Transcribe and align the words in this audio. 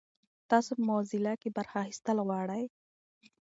تاسو 0.49 0.71
په 0.77 0.83
موزیلا 0.89 1.33
کې 1.41 1.49
برخه 1.57 1.77
اخیستل 1.83 2.17
غواړئ؟ 2.27 2.63